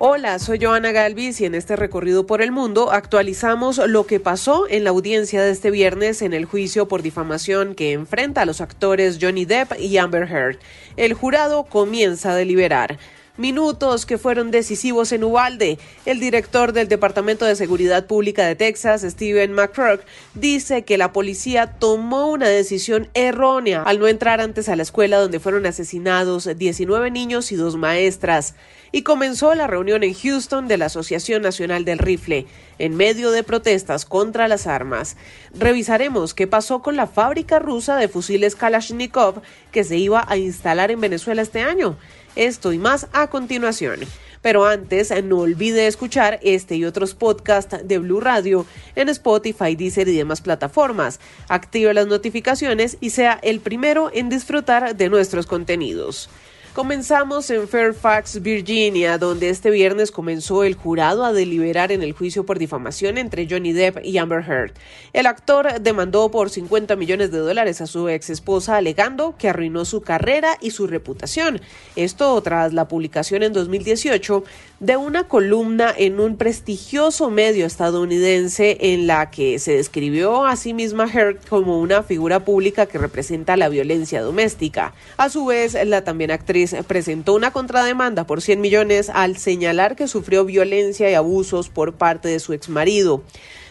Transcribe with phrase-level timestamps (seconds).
[0.00, 4.68] Hola, soy Joana Galvis y en este recorrido por el mundo actualizamos lo que pasó
[4.68, 8.60] en la audiencia de este viernes en el juicio por difamación que enfrenta a los
[8.60, 10.58] actores Johnny Depp y Amber Heard.
[10.96, 12.96] El jurado comienza a deliberar
[13.38, 15.78] minutos que fueron decisivos en Uvalde.
[16.04, 20.02] El director del Departamento de Seguridad Pública de Texas, Steven McCrock,
[20.34, 25.18] dice que la policía tomó una decisión errónea al no entrar antes a la escuela
[25.18, 28.54] donde fueron asesinados 19 niños y dos maestras.
[28.90, 32.46] Y comenzó la reunión en Houston de la Asociación Nacional del Rifle,
[32.78, 35.16] en medio de protestas contra las armas.
[35.54, 39.42] Revisaremos qué pasó con la fábrica rusa de fusiles Kalashnikov
[39.72, 41.98] que se iba a instalar en Venezuela este año.
[42.38, 43.98] Esto y más a continuación.
[44.42, 48.64] Pero antes, no olvide escuchar este y otros podcasts de Blue Radio
[48.94, 51.18] en Spotify, Deezer y demás plataformas.
[51.48, 56.30] Active las notificaciones y sea el primero en disfrutar de nuestros contenidos.
[56.78, 62.46] Comenzamos en Fairfax, Virginia, donde este viernes comenzó el jurado a deliberar en el juicio
[62.46, 64.74] por difamación entre Johnny Depp y Amber Heard.
[65.12, 69.84] El actor demandó por 50 millones de dólares a su ex esposa alegando que arruinó
[69.84, 71.60] su carrera y su reputación.
[71.96, 74.44] Esto tras la publicación en 2018
[74.78, 80.74] de una columna en un prestigioso medio estadounidense en la que se describió a sí
[80.74, 84.94] misma Heard como una figura pública que representa la violencia doméstica.
[85.16, 90.08] A su vez, la también actriz presentó una contrademanda por 100 millones al señalar que
[90.08, 93.22] sufrió violencia y abusos por parte de su exmarido.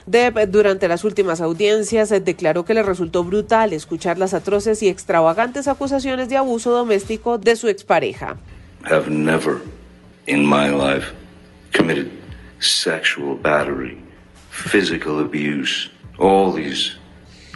[0.05, 5.67] Depp, durante las últimas audiencias, declaró que le resultó brutal escuchar las atroces y extravagantes
[5.67, 8.37] acusaciones de abuso doméstico de su expareja.
[8.89, 9.59] Have never
[10.27, 11.13] in my life
[11.73, 12.09] committed
[12.59, 13.97] sexual battery,
[14.49, 16.97] physical abuse, all these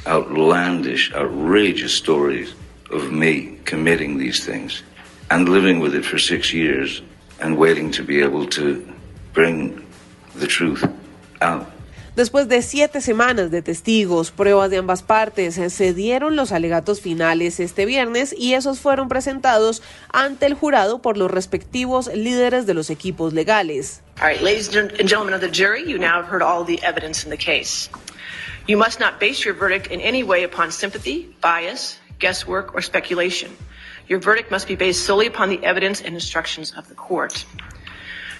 [0.05, 2.53] outlandish, outrageous stories
[2.91, 4.83] of me committing these things
[5.31, 7.01] and living with it for six years
[7.39, 8.85] and waiting to be able to
[9.33, 9.81] bring
[10.35, 10.83] the truth
[11.41, 11.65] out.
[12.13, 17.61] Después de siete semanas de testigos, pruebas de ambas partes, se dieron los alegatos finales
[17.61, 19.81] este viernes y esos fueron presentados
[20.11, 24.01] ante el jurado por los respectivos líderes de los equipos legales.
[24.19, 27.23] All right, ladies and gentlemen of the jury, you now have heard all the evidence
[27.23, 27.89] in the case.
[28.67, 33.55] You must not base your verdict in any way upon sympathy, bias, guesswork, or speculation.
[34.07, 37.45] Your verdict must be based solely upon the evidence and instructions of the court.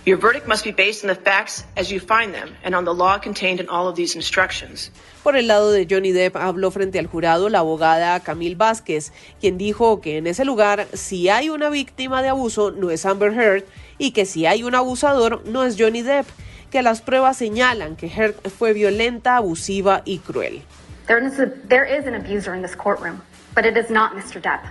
[0.03, 2.93] Your verdict must be based on the facts as you find them and on the
[2.93, 4.89] law contained in all of these instructions.
[5.21, 9.59] Por el lado de Johnny Depp habló frente al jurado la abogada Camille Vázquez, quien
[9.59, 13.65] dijo que en ese lugar si hay una víctima de abuso no es Amber Heard
[13.99, 16.25] y que si hay un abusador no es Johnny Depp,
[16.71, 20.63] que las pruebas señalan que Heard fue violenta, abusiva y cruel.
[21.05, 23.21] There is, a, there is an abuser in this courtroom,
[23.53, 24.41] but it is not Mr.
[24.41, 24.61] Depp.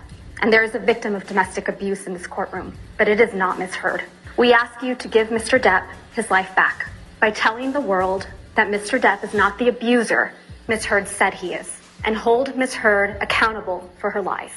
[0.42, 3.58] And there is a victim of domestic abuse in this courtroom, but it is not
[3.58, 3.74] Ms.
[3.74, 4.02] Heard.
[4.38, 5.60] We ask you to give Mr.
[5.60, 5.84] Depp
[6.14, 6.88] his life back
[7.20, 8.98] by telling the world that Mr.
[8.98, 10.32] Depp is not the abuser
[10.66, 10.86] Ms.
[10.86, 11.68] Heard said he is,
[12.04, 12.74] and hold Ms.
[12.74, 14.52] Heard accountable for her lies.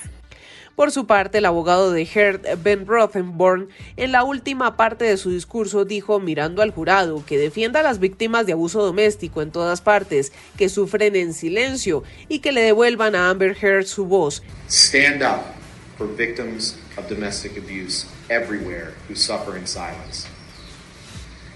[0.77, 3.67] Por su parte, el abogado de Heard, Ben Rothenborn,
[3.97, 8.00] en la última parte de su discurso dijo, mirando al jurado, que defienda a las
[8.00, 13.15] víctimas de abuso doméstico en todas partes, que sufren en silencio y que le devuelvan
[13.15, 14.41] a Amber Heard su voz.
[14.67, 15.62] Stand up
[16.03, 20.28] for victims of domestic abuse everywhere who suffer in silence.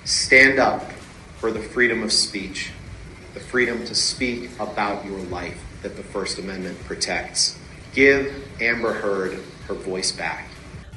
[0.06, 0.90] Stand up
[1.38, 2.72] for the freedom of speech,
[3.34, 7.60] the freedom to speak about your life that the First Amendment protects.
[7.94, 9.38] Give Amber Heard
[9.68, 10.47] her voice back.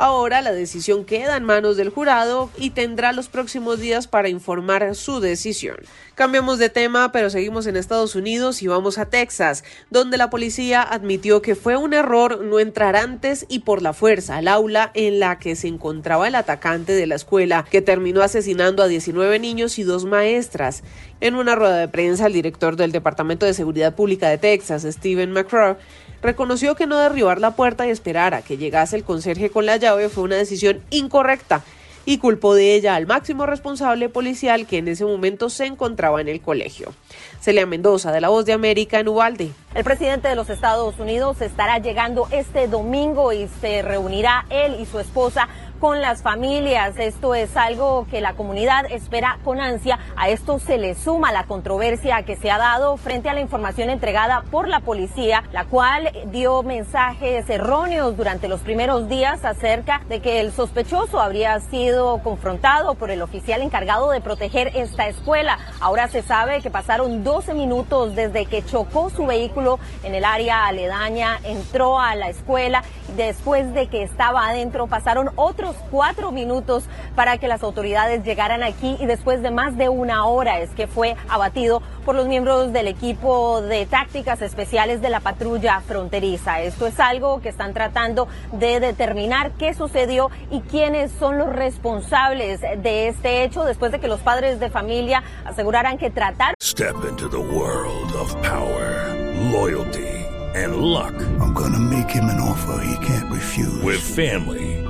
[0.02, 4.94] Ahora la decisión queda en manos del jurado y tendrá los próximos días para informar
[4.94, 5.76] su decisión.
[6.14, 10.80] Cambiamos de tema, pero seguimos en Estados Unidos y vamos a Texas, donde la policía
[10.80, 15.20] admitió que fue un error no entrar antes y por la fuerza al aula en
[15.20, 19.78] la que se encontraba el atacante de la escuela, que terminó asesinando a 19 niños
[19.78, 20.82] y dos maestras.
[21.20, 25.30] En una rueda de prensa, el director del Departamento de Seguridad Pública de Texas, Steven
[25.30, 25.76] McCraw,
[26.22, 29.76] reconoció que no derribar la puerta y esperar a que llegase el conserje con la
[29.76, 31.62] llave fue una decisión incorrecta
[32.04, 36.28] y culpó de ella al máximo responsable policial que en ese momento se encontraba en
[36.28, 36.92] el colegio.
[37.40, 39.52] Celia Mendoza, de La Voz de América, en Ubalde.
[39.74, 44.86] El presidente de los Estados Unidos estará llegando este domingo y se reunirá él y
[44.86, 45.48] su esposa
[45.80, 46.98] con las familias.
[46.98, 49.98] Esto es algo que la comunidad espera con ansia.
[50.14, 53.88] A esto se le suma la controversia que se ha dado frente a la información
[53.88, 60.20] entregada por la policía, la cual dio mensajes erróneos durante los primeros días acerca de
[60.20, 65.58] que el sospechoso habría sido confrontado por el oficial encargado de proteger esta escuela.
[65.80, 70.66] Ahora se sabe que pasaron 12 minutos desde que chocó su vehículo en el área
[70.66, 72.84] aledaña, entró a la escuela.
[73.16, 76.84] Después de que estaba adentro, pasaron otros cuatro minutos
[77.14, 80.86] para que las autoridades llegaran aquí y después de más de una hora es que
[80.86, 86.60] fue abatido por los miembros del equipo de tácticas especiales de la patrulla fronteriza.
[86.60, 92.60] Esto es algo que están tratando de determinar qué sucedió y quiénes son los responsables
[92.60, 96.54] de este hecho después de que los padres de familia aseguraran que trataron.
[96.62, 99.14] Step into the world of power,
[99.52, 100.10] loyalty
[100.54, 101.14] and luck.
[101.40, 103.82] I'm gonna make him an offer he can't refuse.
[103.82, 104.79] With family.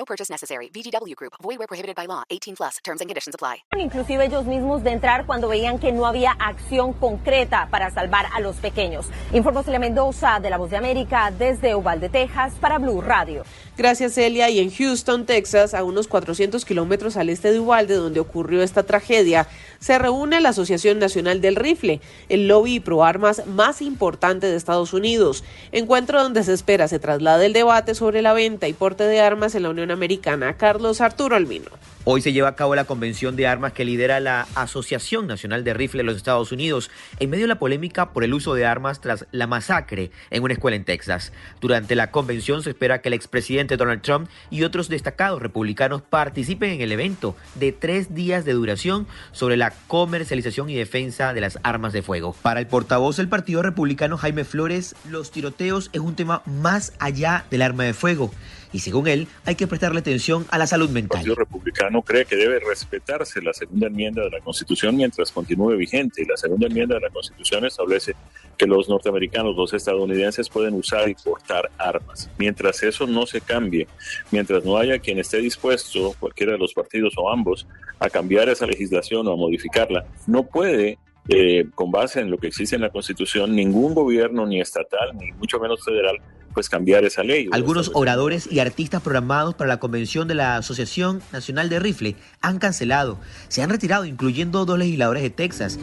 [0.00, 0.70] No purchase necessary.
[0.72, 1.34] VGW Group.
[1.42, 2.22] Void where prohibited by law.
[2.30, 2.78] 18 plus.
[2.82, 3.64] Terms and conditions apply.
[3.78, 8.40] Inclusive ellos mismos de entrar cuando veían que no había acción concreta para salvar a
[8.40, 9.04] los pequeños.
[9.34, 13.44] Informó Celia Mendoza de La Voz de América desde Uvalde, Texas para Blue Radio.
[13.76, 14.48] Gracias Celia.
[14.48, 18.84] Y en Houston, Texas, a unos 400 kilómetros al este de Uvalde, donde ocurrió esta
[18.84, 19.48] tragedia,
[19.80, 22.00] se reúne la Asociación Nacional del Rifle,
[22.30, 25.44] el lobby pro armas más importante de Estados Unidos.
[25.72, 29.54] Encuentro donde se espera se traslade el debate sobre la venta y porte de armas
[29.54, 30.56] en la Unión Americana.
[30.56, 31.70] Carlos Arturo Almino.
[32.04, 35.74] Hoy se lleva a cabo la convención de armas que lidera la Asociación Nacional de
[35.74, 39.02] Rifle de los Estados Unidos, en medio de la polémica por el uso de armas
[39.02, 41.30] tras la masacre en una escuela en Texas.
[41.60, 46.70] Durante la convención se espera que el expresidente Donald Trump y otros destacados republicanos participen
[46.70, 51.58] en el evento de tres días de duración sobre la comercialización y defensa de las
[51.62, 52.34] armas de fuego.
[52.40, 57.44] Para el portavoz del Partido Republicano Jaime Flores, los tiroteos es un tema más allá
[57.50, 58.30] del arma de fuego
[58.72, 61.20] y según él hay que prestarle atención a la salud mental.
[61.20, 65.76] El Partido Republicano cree que debe respetarse la segunda enmienda de la Constitución mientras continúe
[65.76, 68.14] vigente y la segunda enmienda de la Constitución establece
[68.56, 72.28] que los norteamericanos, los estadounidenses pueden usar y portar armas.
[72.38, 73.86] Mientras eso no se cambie,
[74.30, 77.66] mientras no haya quien esté dispuesto, cualquiera de los partidos o ambos,
[77.98, 82.48] a cambiar esa legislación o a modificarla, no puede eh, con base en lo que
[82.48, 86.18] existe en la Constitución, ningún gobierno, ni estatal, ni mucho menos federal,
[86.52, 87.48] pues cambiar esa ley.
[87.52, 92.58] Algunos oradores y artistas programados para la convención de la Asociación Nacional de Rifle han
[92.58, 93.18] cancelado,
[93.48, 95.78] se han retirado, incluyendo dos legisladores de Texas.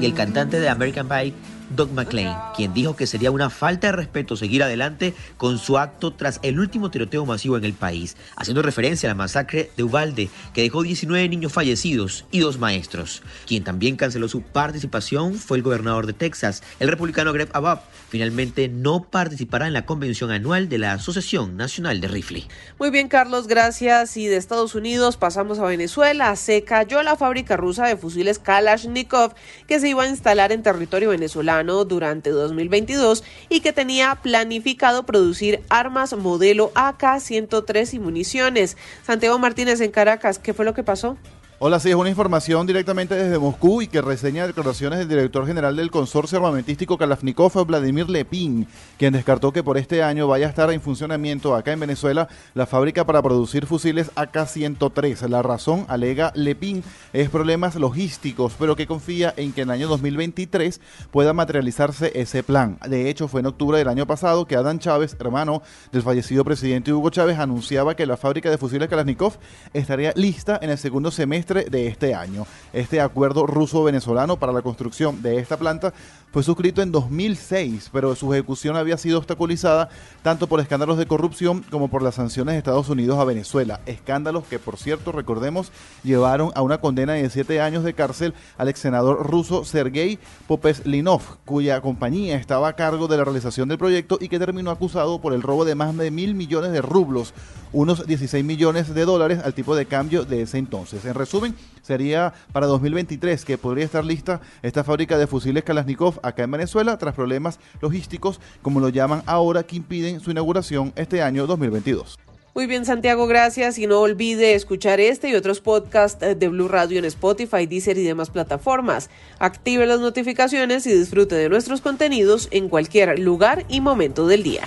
[0.00, 1.34] Y el cantante de American Pie,
[1.70, 6.12] Doug McClain, quien dijo que sería una falta de respeto seguir adelante con su acto
[6.12, 10.28] tras el último tiroteo masivo en el país, haciendo referencia a la masacre de Uvalde,
[10.54, 13.22] que dejó 19 niños fallecidos y dos maestros.
[13.46, 17.80] Quien también canceló su participación fue el gobernador de Texas, el republicano Greg Abbott.
[18.08, 22.44] Finalmente no participará en la convención anual de la Asociación Nacional de Rifle.
[22.78, 24.16] Muy bien, Carlos, gracias.
[24.16, 26.36] Y de Estados Unidos pasamos a Venezuela.
[26.36, 29.34] Se cayó la fábrica rusa de fusiles Kalashnikov
[29.66, 35.62] que se iba a instalar en territorio venezolano durante 2022 y que tenía planificado producir
[35.68, 38.76] armas modelo AK-103 y municiones.
[39.04, 41.16] Santiago Martínez en Caracas, ¿qué fue lo que pasó?
[41.58, 45.74] Hola, sí, es una información directamente desde Moscú y que reseña declaraciones del director general
[45.74, 50.70] del consorcio armamentístico Kalashnikov, Vladimir Lepin, quien descartó que por este año vaya a estar
[50.70, 55.30] en funcionamiento acá en Venezuela la fábrica para producir fusiles AK-103.
[55.30, 56.84] La razón, alega Lepin,
[57.14, 62.42] es problemas logísticos, pero que confía en que en el año 2023 pueda materializarse ese
[62.42, 62.78] plan.
[62.86, 66.92] De hecho, fue en octubre del año pasado que Adán Chávez, hermano del fallecido presidente
[66.92, 69.38] Hugo Chávez, anunciaba que la fábrica de fusiles Kalashnikov
[69.72, 72.46] estaría lista en el segundo semestre de este año.
[72.72, 75.92] Este acuerdo ruso-venezolano para la construcción de esta planta
[76.32, 79.88] fue suscrito en 2006, pero su ejecución había sido obstaculizada
[80.22, 83.80] tanto por escándalos de corrupción como por las sanciones de Estados Unidos a Venezuela.
[83.86, 85.72] Escándalos que, por cierto, recordemos,
[86.04, 91.22] llevaron a una condena de siete años de cárcel al ex senador ruso Sergei Popeslinov,
[91.46, 95.32] cuya compañía estaba a cargo de la realización del proyecto y que terminó acusado por
[95.32, 97.32] el robo de más de mil millones de rublos,
[97.76, 101.04] unos 16 millones de dólares al tipo de cambio de ese entonces.
[101.04, 106.44] En resumen, sería para 2023 que podría estar lista esta fábrica de fusiles Kalashnikov acá
[106.44, 111.46] en Venezuela tras problemas logísticos, como lo llaman ahora, que impiden su inauguración este año
[111.46, 112.18] 2022.
[112.54, 113.78] Muy bien, Santiago, gracias.
[113.78, 118.04] Y no olvide escuchar este y otros podcasts de Blue Radio en Spotify, Deezer y
[118.04, 119.10] demás plataformas.
[119.38, 124.66] Active las notificaciones y disfrute de nuestros contenidos en cualquier lugar y momento del día.